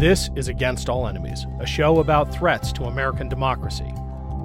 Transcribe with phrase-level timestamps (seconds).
[0.00, 3.92] This is Against All Enemies, a show about threats to American democracy.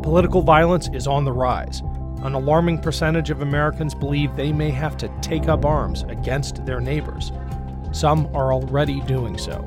[0.04, 1.79] Political violence is on the rise.
[2.24, 6.81] An alarming percentage of Americans believe they may have to take up arms against their
[6.81, 7.31] neighbors.
[7.93, 9.65] Some are already doing so.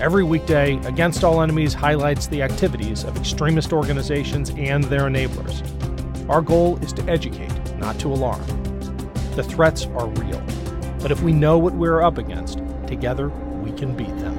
[0.00, 5.60] Every weekday, Against All Enemies highlights the activities of extremist organizations and their enablers.
[6.30, 8.40] Our goal is to educate, not to alarm.
[9.36, 10.42] The threats are real,
[11.02, 14.29] but if we know what we're up against, together we can beat them.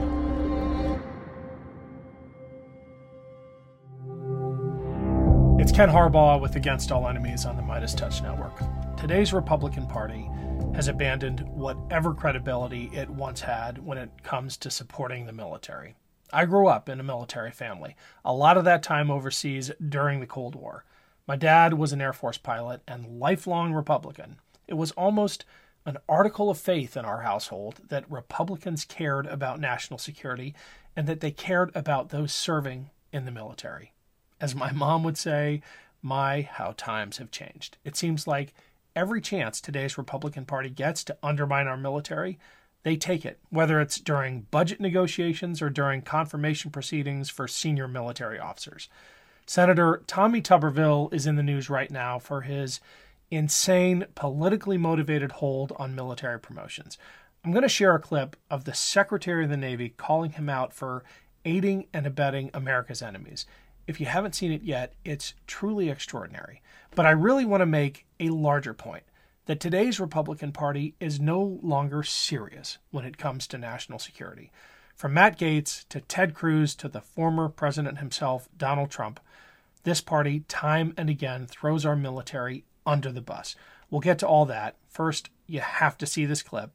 [5.62, 8.64] It's Ken Harbaugh with Against All Enemies on the Midas Touch Network.
[8.98, 10.28] Today's Republican Party
[10.74, 15.94] has abandoned whatever credibility it once had when it comes to supporting the military.
[16.34, 20.26] I grew up in a military family, a lot of that time overseas during the
[20.26, 20.84] Cold War.
[21.28, 24.38] My dad was an Air Force pilot and lifelong Republican.
[24.68, 25.46] It was almost
[25.86, 30.56] an article of faith in our household that Republicans cared about national security
[30.96, 33.94] and that they cared about those serving in the military.
[34.42, 35.62] As my mom would say,
[36.02, 37.78] my, how times have changed.
[37.86, 38.54] It seems like
[38.96, 42.38] every chance today's Republican Party gets to undermine our military,
[42.84, 48.40] they take it, whether it's during budget negotiations or during confirmation proceedings for senior military
[48.40, 48.90] officers.
[49.46, 52.80] Senator Tommy Tuberville is in the news right now for his
[53.30, 56.98] insane, politically motivated hold on military promotions.
[57.44, 60.74] I'm going to share a clip of the Secretary of the Navy calling him out
[60.74, 61.04] for
[61.46, 63.46] aiding and abetting America's enemies.
[63.88, 66.62] If you haven't seen it yet, it's truly extraordinary.
[66.96, 69.04] But I really want to make a larger point
[69.46, 74.52] that today's Republican Party is no longer serious when it comes to national security.
[74.96, 79.20] From Matt Gaetz to Ted Cruz to the former president himself, Donald Trump,
[79.84, 83.56] this party time and again throws our military under the bus.
[83.90, 84.76] We'll get to all that.
[84.88, 86.72] First, you have to see this clip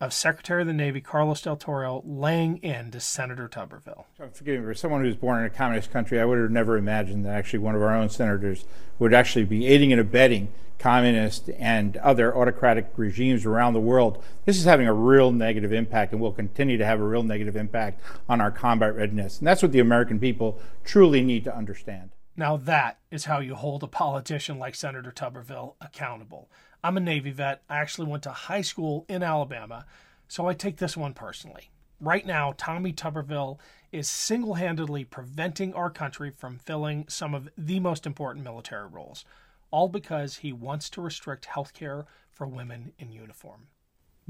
[0.00, 4.04] of Secretary of the Navy Carlos Del Toro laying into Senator Tuberville.
[4.32, 7.24] Forgive me, for someone who's born in a communist country, I would have never imagined
[7.24, 8.64] that actually one of our own senators
[8.98, 10.48] would actually be aiding and abetting
[10.78, 14.22] communist and other autocratic regimes around the world.
[14.44, 17.56] This is having a real negative impact and will continue to have a real negative
[17.56, 19.38] impact on our combat readiness.
[19.38, 22.10] And that's what the American people truly need to understand.
[22.36, 26.48] Now, that is how you hold a politician like Senator Tuberville accountable.
[26.82, 27.62] I'm a Navy vet.
[27.68, 29.84] I actually went to high school in Alabama,
[30.28, 31.70] so I take this one personally.
[32.00, 33.58] Right now, Tommy Tuberville
[33.90, 39.24] is single handedly preventing our country from filling some of the most important military roles,
[39.70, 43.66] all because he wants to restrict health care for women in uniform.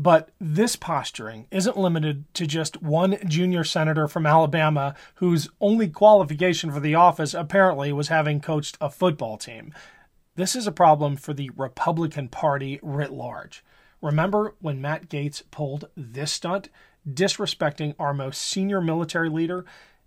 [0.00, 6.70] But this posturing isn't limited to just one junior senator from Alabama whose only qualification
[6.70, 9.74] for the office apparently was having coached a football team.
[10.38, 13.64] This is a problem for the Republican Party writ large.
[14.00, 16.68] Remember when Matt Gaetz pulled this stunt,
[17.04, 19.64] disrespecting our most senior military leader,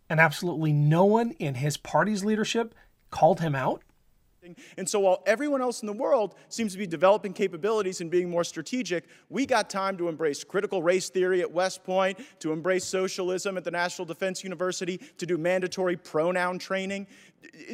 [0.09, 2.73] and absolutely no one in his party's leadership
[3.09, 3.83] called him out?
[4.77, 8.29] And so while everyone else in the world seems to be developing capabilities and being
[8.29, 12.83] more strategic, we got time to embrace critical race theory at West Point, to embrace
[12.83, 17.05] socialism at the National Defense University, to do mandatory pronoun training.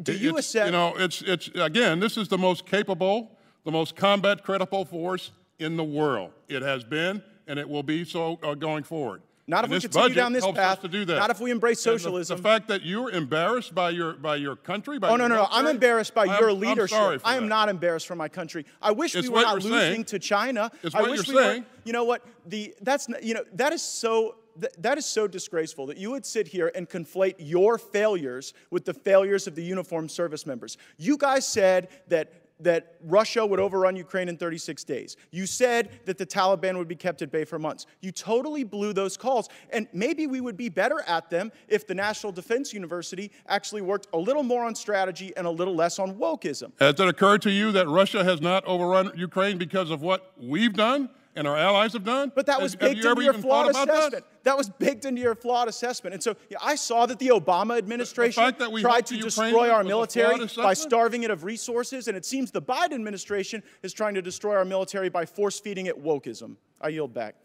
[0.03, 0.65] Do you accept?
[0.65, 5.31] You know, it's, it's, again, this is the most capable, the most combat credible force
[5.59, 6.31] in the world.
[6.49, 9.21] It has been, and it will be so uh, going forward.
[9.49, 10.81] Not if we continue down this path.
[10.81, 11.19] To do that.
[11.19, 12.35] Not if we embrace socialism.
[12.35, 14.99] The, the, fact that you're embarrassed by your by your country.
[14.99, 15.47] By oh no no no!
[15.49, 17.21] I'm embarrassed by I'm, your leadership.
[17.23, 17.49] I am that.
[17.49, 18.65] not embarrassed for my country.
[18.81, 20.03] I wish it's we were not losing saying.
[20.05, 20.69] to China.
[20.83, 21.61] It's I what wish you're we saying.
[21.61, 22.25] Were, you know what?
[22.45, 24.35] The that's you know that is so
[24.79, 28.93] that is so disgraceful that you would sit here and conflate your failures with the
[28.93, 30.77] failures of the uniformed service members.
[30.97, 35.15] You guys said that that Russia would overrun Ukraine in 36 days.
[35.31, 37.85] You said that the Taliban would be kept at bay for months.
[38.01, 39.49] You totally blew those calls.
[39.71, 44.07] And maybe we would be better at them if the National Defense University actually worked
[44.13, 46.71] a little more on strategy and a little less on wokeism.
[46.79, 50.73] Has it occurred to you that Russia has not overrun Ukraine because of what we've
[50.73, 51.09] done?
[51.37, 52.31] And our allies have done?
[52.33, 54.11] But that was have, baked have you into your flawed assessment.
[54.11, 54.43] That?
[54.43, 54.57] that?
[54.57, 56.15] was baked into your flawed assessment.
[56.15, 60.47] And so yeah, I saw that the Obama administration the tried to destroy our military
[60.57, 64.55] by starving it of resources, and it seems the Biden administration is trying to destroy
[64.55, 66.55] our military by force feeding it wokeism.
[66.81, 67.35] I yield back.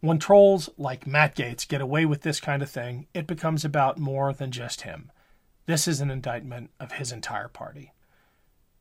[0.00, 3.98] When trolls like Matt Gaetz get away with this kind of thing, it becomes about
[3.98, 5.10] more than just him.
[5.66, 7.92] This is an indictment of his entire party.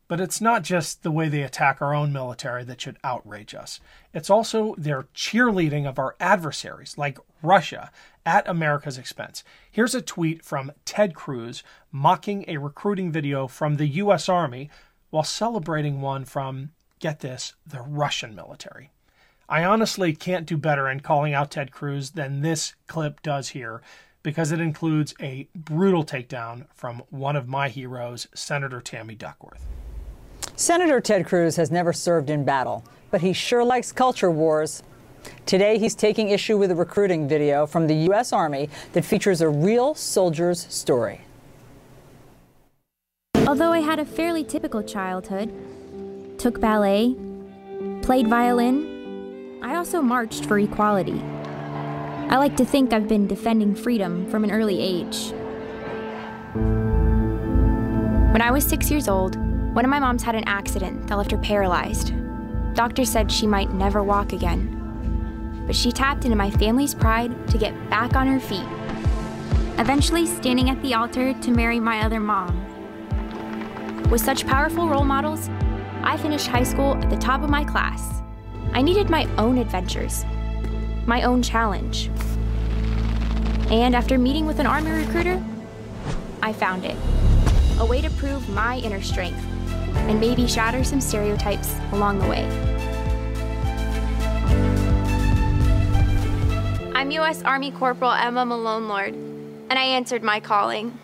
[0.07, 3.81] But it's not just the way they attack our own military that should outrage us.
[4.13, 7.91] It's also their cheerleading of our adversaries, like Russia,
[8.25, 9.43] at America's expense.
[9.69, 11.61] Here's a tweet from Ted Cruz
[11.91, 14.29] mocking a recruiting video from the U.S.
[14.29, 14.69] Army
[15.09, 18.91] while celebrating one from, get this, the Russian military.
[19.49, 23.81] I honestly can't do better in calling out Ted Cruz than this clip does here
[24.23, 29.65] because it includes a brutal takedown from one of my heroes, Senator Tammy Duckworth.
[30.55, 34.83] Senator Ted Cruz has never served in battle, but he sure likes culture wars.
[35.45, 38.31] Today, he's taking issue with a recruiting video from the U.S.
[38.33, 41.21] Army that features a real soldier's story.
[43.47, 45.53] Although I had a fairly typical childhood,
[46.37, 47.15] took ballet,
[48.01, 51.21] played violin, I also marched for equality.
[52.29, 55.31] I like to think I've been defending freedom from an early age.
[58.33, 59.37] When I was six years old,
[59.77, 62.11] one of my moms had an accident that left her paralyzed.
[62.73, 65.63] Doctors said she might never walk again.
[65.67, 68.65] But she tapped into my family's pride to get back on her feet,
[69.77, 72.59] eventually standing at the altar to marry my other mom.
[74.09, 75.47] With such powerful role models,
[76.01, 78.23] I finished high school at the top of my class.
[78.73, 80.25] I needed my own adventures,
[81.05, 82.09] my own challenge.
[83.69, 85.39] And after meeting with an Army recruiter,
[86.41, 86.97] I found it
[87.79, 89.45] a way to prove my inner strength
[90.07, 92.45] and maybe shatter some stereotypes along the way.
[96.93, 97.41] I'm U.S.
[97.43, 100.97] Army Corporal Emma Malonelord, and I answered my calling.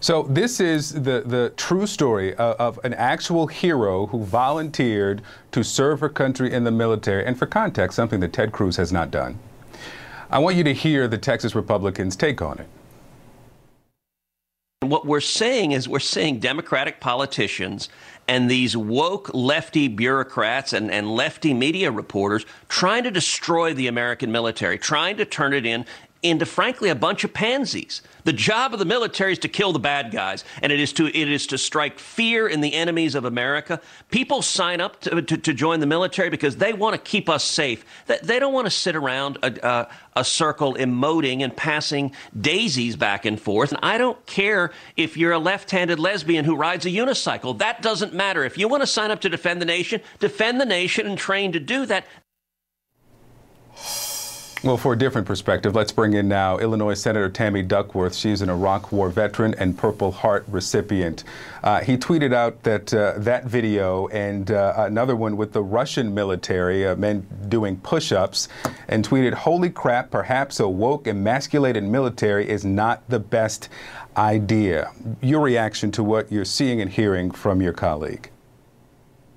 [0.00, 5.64] So this is the, the true story of, of, an actual hero who volunteered to
[5.64, 9.10] serve her country in the military, and for context, something that Ted Cruz has not
[9.10, 9.38] done.
[10.30, 12.68] I want you to hear the Texas Republicans' take on it.
[14.80, 17.88] What we're saying is we're seeing Democratic politicians
[18.28, 24.30] and these woke lefty bureaucrats and, and lefty media reporters trying to destroy the American
[24.30, 25.84] military, trying to turn it in
[26.22, 28.02] into frankly a bunch of pansies.
[28.28, 31.06] The job of the military is to kill the bad guys, and it is to
[31.06, 33.80] it is to strike fear in the enemies of America.
[34.10, 37.42] People sign up to, to, to join the military because they want to keep us
[37.42, 37.86] safe.
[38.06, 42.96] They, they don't want to sit around a, a, a circle emoting and passing daisies
[42.96, 43.72] back and forth.
[43.72, 47.56] And I don't care if you're a left-handed lesbian who rides a unicycle.
[47.56, 48.44] That doesn't matter.
[48.44, 51.52] If you want to sign up to defend the nation, defend the nation and train
[51.52, 52.04] to do that.
[54.64, 58.12] Well, for a different perspective, let's bring in now Illinois Senator Tammy Duckworth.
[58.12, 61.22] She's an Iraq War veteran and Purple Heart recipient.
[61.62, 66.12] Uh, he tweeted out that uh, that video and uh, another one with the Russian
[66.12, 68.48] military, uh, men doing push-ups,
[68.88, 70.10] and tweeted, "Holy crap!
[70.10, 73.68] Perhaps a woke, emasculated military is not the best
[74.16, 74.90] idea."
[75.22, 78.28] Your reaction to what you're seeing and hearing from your colleague?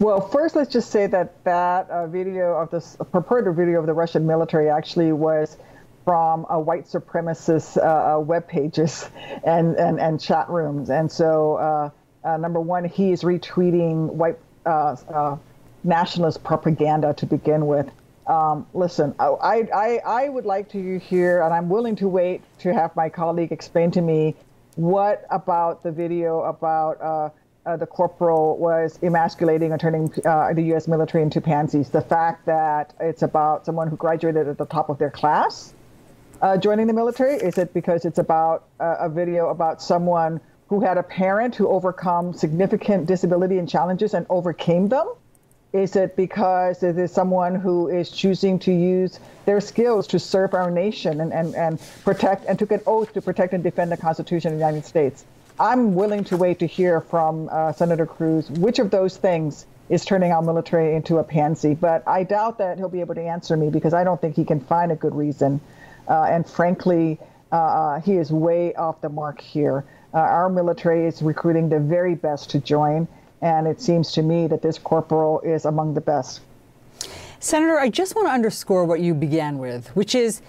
[0.01, 3.93] Well, first, let's just say that that uh, video of this purported video of the
[3.93, 5.57] Russian military actually was
[6.05, 9.07] from uh, white supremacist uh, uh, web pages
[9.43, 10.89] and, and, and chat rooms.
[10.89, 11.89] And so, uh,
[12.27, 14.39] uh, number one, he is retweeting white
[15.83, 17.87] nationalist propaganda to begin with.
[18.25, 22.73] Um, listen, I, I, I would like to hear, and I'm willing to wait to
[22.73, 24.35] have my colleague explain to me
[24.73, 27.33] what about the video about
[27.65, 30.87] uh, the corporal was emasculating or turning uh, the U.S.
[30.87, 31.89] military into pansies.
[31.89, 35.73] The fact that it's about someone who graduated at the top of their class
[36.41, 37.35] uh, joining the military?
[37.35, 41.67] Is it because it's about uh, a video about someone who had a parent who
[41.67, 45.13] overcome significant disability and challenges and overcame them?
[45.73, 50.53] Is it because it is someone who is choosing to use their skills to serve
[50.53, 53.97] our nation and, and, and protect and took an oath to protect and defend the
[53.97, 55.23] Constitution of the United States?
[55.61, 60.03] I'm willing to wait to hear from uh, Senator Cruz which of those things is
[60.03, 61.75] turning our military into a pansy.
[61.75, 64.43] But I doubt that he'll be able to answer me because I don't think he
[64.43, 65.61] can find a good reason.
[66.09, 67.19] Uh, and frankly,
[67.51, 69.85] uh, uh he is way off the mark here.
[70.15, 73.07] Uh, our military is recruiting the very best to join,
[73.43, 76.41] and it seems to me that this corporal is among the best.
[77.39, 80.41] Senator, I just want to underscore what you began with, which is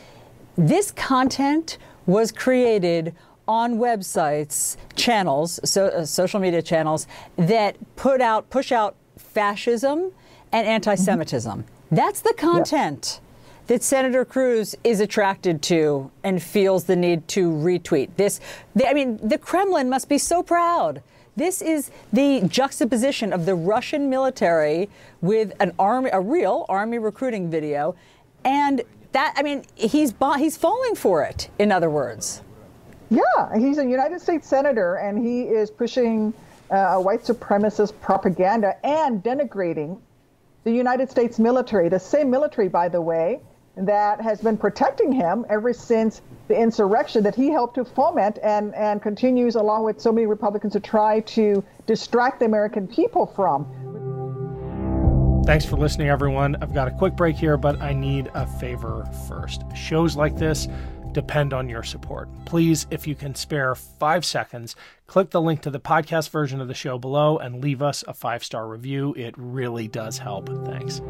[0.56, 1.76] this content
[2.06, 3.14] was created
[3.48, 7.06] on websites, channels, so, uh, social media channels
[7.36, 10.12] that put out, push out fascism
[10.52, 11.62] and anti-Semitism.
[11.62, 11.94] Mm-hmm.
[11.94, 13.20] That's the content.
[13.68, 18.40] That Senator Cruz is attracted to and feels the need to retweet this.
[18.84, 21.02] I mean, the Kremlin must be so proud.
[21.36, 27.50] This is the juxtaposition of the Russian military with an army, a real army recruiting
[27.50, 27.94] video,
[28.44, 28.82] and
[29.12, 31.48] that I mean, he's he's falling for it.
[31.58, 32.42] In other words.
[33.12, 36.32] Yeah, he's a United States senator, and he is pushing
[36.70, 40.00] uh, white supremacist propaganda and denigrating
[40.64, 43.40] the United States military, the same military, by the way,
[43.76, 48.74] that has been protecting him ever since the insurrection that he helped to foment and,
[48.74, 53.66] and continues, along with so many Republicans, to try to distract the American people from.
[55.44, 56.56] Thanks for listening, everyone.
[56.62, 59.64] I've got a quick break here, but I need a favor first.
[59.74, 60.68] Shows like this
[61.12, 62.28] depend on your support.
[62.46, 64.74] Please, if you can spare five seconds,
[65.06, 68.14] click the link to the podcast version of the show below and leave us a
[68.14, 69.14] five star review.
[69.16, 70.48] It really does help.
[70.66, 71.00] Thanks.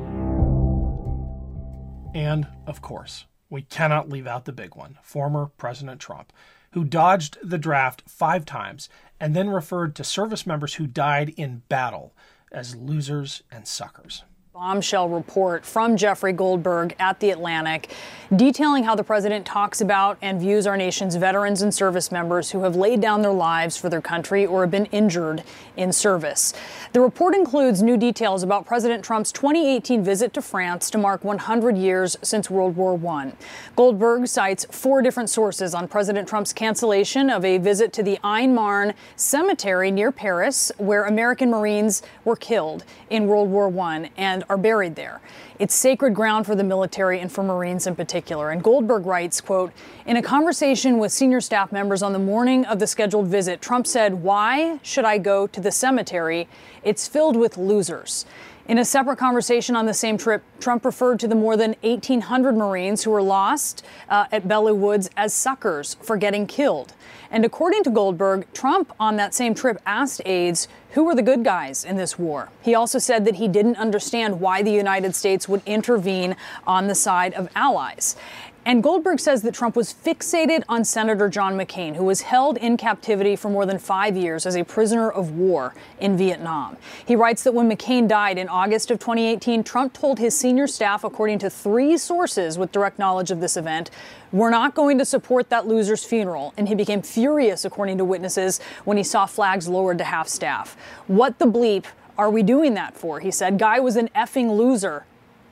[2.15, 6.33] And, of course, we cannot leave out the big one former President Trump,
[6.73, 8.89] who dodged the draft five times
[9.21, 12.15] and then referred to service members who died in battle
[12.51, 14.25] as losers and suckers.
[14.55, 17.89] Bombshell report from Jeffrey Goldberg at The Atlantic,
[18.37, 22.63] detailing how the president talks about and views our nation's veterans and service members who
[22.63, 25.43] have laid down their lives for their country or have been injured
[25.75, 26.53] in service.
[26.93, 31.79] The report includes new details about President Trump's 2018 visit to France to mark 100
[31.79, 33.33] years since World War I.
[33.75, 38.53] Goldberg cites four different sources on President Trump's cancellation of a visit to the Aisne
[38.53, 44.57] Marne Cemetery near Paris, where American Marines were killed in World War I and are
[44.57, 45.21] buried there.
[45.59, 48.51] It's sacred ground for the military and for Marines in particular.
[48.51, 49.73] And Goldberg writes, quote,
[50.07, 53.87] in a conversation with senior staff members on the morning of the scheduled visit, Trump
[53.87, 56.49] said, "Why should I go to the cemetery?
[56.83, 58.27] It's filled with losers."
[58.69, 62.57] In a separate conversation on the same trip, Trump referred to the more than 1,800
[62.57, 66.95] Marines who were lost uh, at Belleau Woods as suckers for getting killed.
[67.33, 71.45] And according to Goldberg, Trump on that same trip asked aides who were the good
[71.45, 72.49] guys in this war.
[72.63, 76.95] He also said that he didn't understand why the United States would intervene on the
[76.95, 78.17] side of allies.
[78.65, 82.77] And Goldberg says that Trump was fixated on Senator John McCain, who was held in
[82.77, 86.77] captivity for more than five years as a prisoner of war in Vietnam.
[87.05, 91.03] He writes that when McCain died in August of 2018, Trump told his senior staff,
[91.03, 93.91] according to three sources with direct knowledge of this event,
[94.31, 96.55] we're not going to support that loser's funeral.
[96.57, 100.77] And he became furious, according to witnesses, when he saw flags lowered to half staff.
[101.09, 103.19] What the bleep are we doing that for?
[103.19, 105.05] He said, Guy was an effing loser,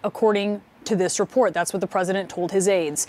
[0.05, 1.55] according to this report.
[1.55, 3.07] That's what the president told his aides.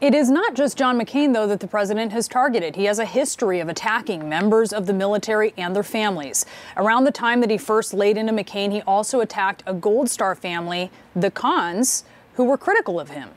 [0.00, 2.76] It is not just John McCain, though, that the president has targeted.
[2.76, 6.44] He has a history of attacking members of the military and their families.
[6.76, 10.34] Around the time that he first laid into McCain, he also attacked a Gold Star
[10.34, 13.30] family, the Khans, who were critical of him.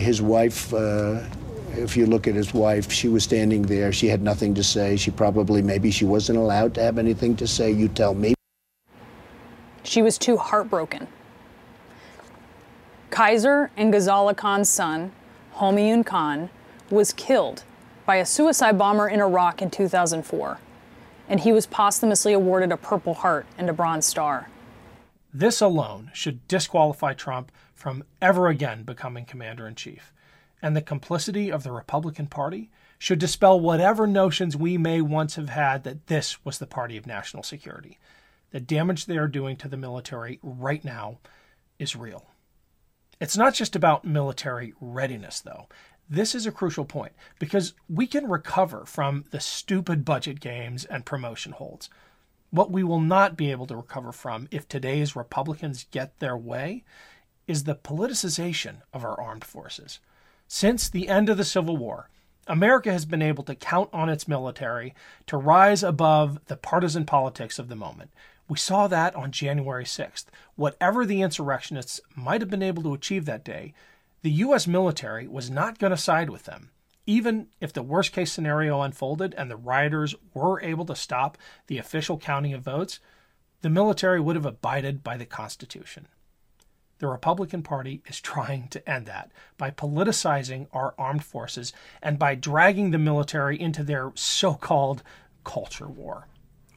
[0.00, 1.20] His wife, uh,
[1.72, 3.92] if you look at his wife, she was standing there.
[3.92, 4.96] She had nothing to say.
[4.96, 7.70] She probably, maybe she wasn't allowed to have anything to say.
[7.70, 8.34] You tell me.
[9.84, 11.06] She was too heartbroken.
[13.10, 15.12] Khizr and Ghazala Khan's son,
[15.56, 16.48] Homayoun Khan,
[16.90, 17.64] was killed
[18.06, 20.58] by a suicide bomber in Iraq in 2004,
[21.28, 24.48] and he was posthumously awarded a Purple Heart and a Bronze Star.
[25.34, 30.12] This alone should disqualify Trump from ever again becoming commander in chief,
[30.62, 35.48] and the complicity of the Republican Party should dispel whatever notions we may once have
[35.48, 37.98] had that this was the party of national security.
[38.50, 41.18] The damage they are doing to the military right now
[41.78, 42.29] is real.
[43.20, 45.68] It's not just about military readiness, though.
[46.08, 51.04] This is a crucial point because we can recover from the stupid budget games and
[51.04, 51.90] promotion holds.
[52.50, 56.82] What we will not be able to recover from if today's Republicans get their way
[57.46, 60.00] is the politicization of our armed forces.
[60.48, 62.08] Since the end of the Civil War,
[62.48, 64.94] America has been able to count on its military
[65.26, 68.10] to rise above the partisan politics of the moment.
[68.50, 70.24] We saw that on January 6th.
[70.56, 73.74] Whatever the insurrectionists might have been able to achieve that day,
[74.22, 74.66] the U.S.
[74.66, 76.70] military was not going to side with them.
[77.06, 81.38] Even if the worst case scenario unfolded and the rioters were able to stop
[81.68, 82.98] the official counting of votes,
[83.62, 86.08] the military would have abided by the Constitution.
[86.98, 92.34] The Republican Party is trying to end that by politicizing our armed forces and by
[92.34, 95.04] dragging the military into their so called
[95.44, 96.26] culture war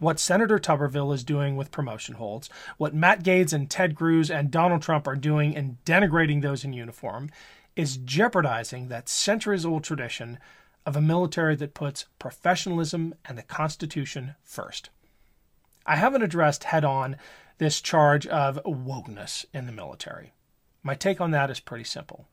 [0.03, 4.51] what Senator Tuberville is doing with promotion holds, what Matt Gaetz and Ted Cruz and
[4.51, 7.29] Donald Trump are doing in denigrating those in uniform,
[7.75, 10.37] is jeopardizing that centuries old tradition
[10.85, 14.89] of a military that puts professionalism and the Constitution first.
[15.85, 17.15] I haven't addressed head on
[17.57, 20.33] this charge of wokeness in the military.
[20.83, 22.27] My take on that is pretty simple.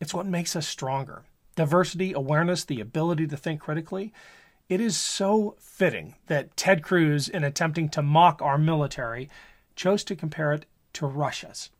[0.00, 1.22] It's what makes us stronger.
[1.56, 4.12] Diversity, awareness, the ability to think critically
[4.70, 9.28] it is so fitting that Ted Cruz, in attempting to mock our military,
[9.74, 11.70] chose to compare it to Russia's.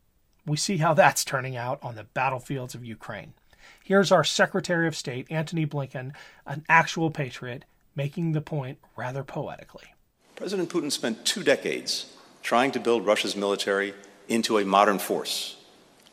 [0.45, 3.33] We see how that's turning out on the battlefields of Ukraine.
[3.81, 6.11] Here's our Secretary of State, Antony Blinken,
[6.45, 7.63] an actual patriot,
[7.95, 9.93] making the point rather poetically.
[10.35, 13.93] President Putin spent two decades trying to build Russia's military
[14.27, 15.55] into a modern force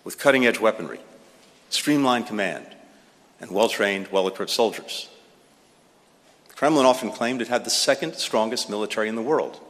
[0.05, 1.01] with cutting edge weaponry,
[1.71, 2.67] streamlined command,
[3.41, 5.09] and well trained, well equipped soldiers.
[6.59, 9.61] Kremlin often claimed it had the second strongest military in the world,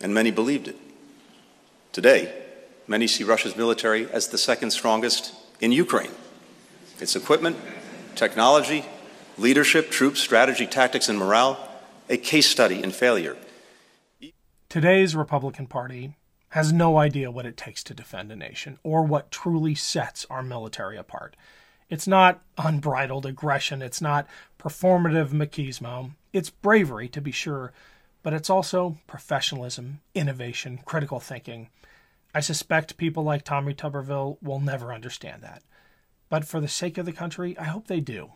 [0.00, 0.76] and many believed it.
[1.90, 2.32] Today,
[2.86, 6.12] many see Russia's military as the second strongest in Ukraine.
[7.00, 7.56] Its equipment,
[8.14, 8.84] technology,
[9.36, 11.58] leadership, troops, strategy, tactics, and morale,
[12.08, 13.36] a case study in failure.
[14.68, 16.14] Today's Republican Party
[16.50, 20.44] has no idea what it takes to defend a nation or what truly sets our
[20.44, 21.34] military apart.
[21.90, 24.26] It's not unbridled aggression, it's not
[24.58, 26.12] performative machismo.
[26.32, 27.72] It's bravery, to be sure,
[28.22, 31.70] but it's also professionalism, innovation, critical thinking.
[32.34, 35.62] I suspect people like Tommy Tuberville will never understand that.
[36.28, 38.32] But for the sake of the country, I hope they do.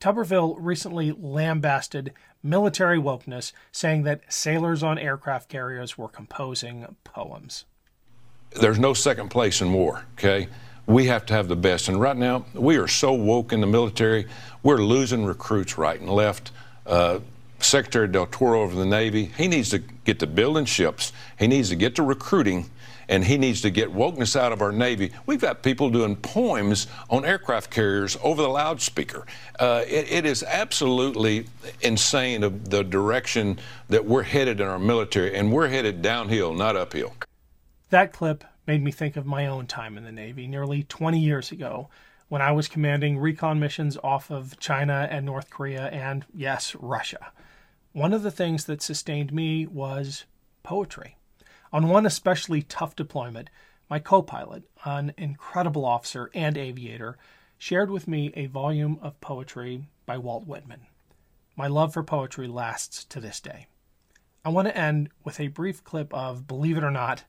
[0.00, 7.64] Tuberville recently lambasted military wokeness, saying that sailors on aircraft carriers were composing poems.
[8.50, 10.48] There's no second place in war, okay?
[10.86, 11.88] We have to have the best.
[11.88, 14.26] And right now, we are so woke in the military,
[14.62, 16.52] we're losing recruits right and left.
[16.86, 17.20] Uh,
[17.58, 21.70] Secretary Del Toro over the Navy, he needs to get to building ships, he needs
[21.70, 22.70] to get to recruiting
[23.08, 25.12] and he needs to get wokeness out of our Navy.
[25.26, 29.26] We've got people doing poems on aircraft carriers over the loudspeaker.
[29.58, 31.46] Uh, it, it is absolutely
[31.82, 36.76] insane of the direction that we're headed in our military, and we're headed downhill, not
[36.76, 37.12] uphill.
[37.90, 41.52] That clip made me think of my own time in the Navy nearly 20 years
[41.52, 41.88] ago
[42.28, 47.32] when I was commanding recon missions off of China and North Korea and, yes, Russia.
[47.92, 50.24] One of the things that sustained me was
[50.62, 51.16] poetry.
[51.72, 53.48] On one especially tough deployment,
[53.88, 57.16] my co pilot, an incredible officer and aviator,
[57.58, 60.86] shared with me a volume of poetry by Walt Whitman.
[61.56, 63.66] My love for poetry lasts to this day.
[64.44, 67.24] I want to end with a brief clip of, believe it or not,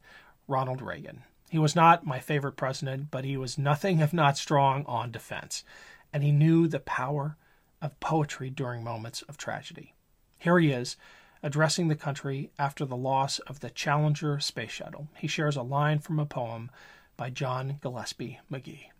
[0.47, 1.23] Ronald Reagan.
[1.49, 5.63] He was not my favorite president, but he was nothing if not strong on defense,
[6.11, 7.37] and he knew the power
[7.81, 9.93] of poetry during moments of tragedy.
[10.37, 10.97] Here he is
[11.43, 15.07] addressing the country after the loss of the Challenger space shuttle.
[15.17, 16.71] He shares a line from a poem
[17.15, 18.91] by John Gillespie Magee.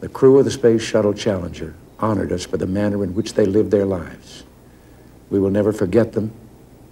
[0.00, 3.46] The crew of the Space Shuttle Challenger honored us for the manner in which they
[3.46, 4.44] lived their lives.
[5.30, 6.32] We will never forget them,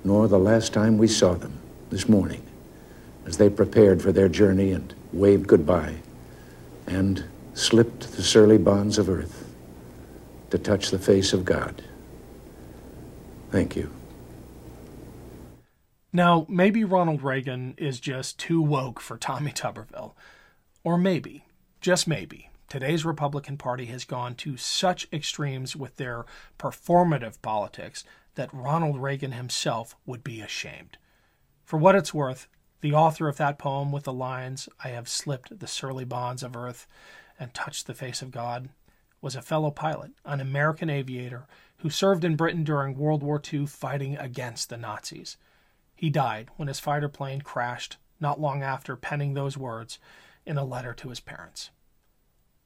[0.05, 1.59] nor the last time we saw them
[1.91, 2.46] this morning
[3.27, 5.97] as they prepared for their journey and waved goodbye
[6.87, 9.45] and slipped the surly bonds of earth
[10.51, 11.83] to touch the face of God.
[13.51, 13.91] Thank you.
[16.13, 20.15] Now, maybe Ronald Reagan is just too woke for Tommy Tuberville.
[20.85, 21.45] Or maybe,
[21.81, 26.25] just maybe, today's Republican Party has gone to such extremes with their
[26.59, 28.05] performative politics
[28.37, 30.97] that Ronald Reagan himself would be ashamed.
[31.65, 32.47] For what it's worth,
[32.81, 36.57] the author of that poem with the lines, I have slipped the surly bonds of
[36.57, 36.87] earth
[37.39, 38.69] and touched the face of God,
[39.21, 41.47] was a fellow pilot, an American aviator
[41.79, 45.37] who served in Britain during World War II fighting against the Nazis.
[45.95, 49.99] He died when his fighter plane crashed not long after penning those words
[50.45, 51.71] in a letter to his parents.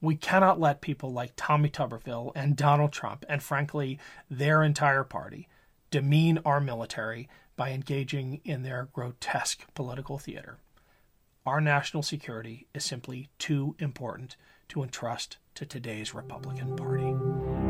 [0.00, 3.98] We cannot let people like Tommy Tuberville and Donald Trump, and frankly,
[4.30, 5.48] their entire party,
[5.90, 7.28] demean our military
[7.60, 10.56] by engaging in their grotesque political theater.
[11.44, 14.36] Our national security is simply too important
[14.70, 17.69] to entrust to today's Republican Party.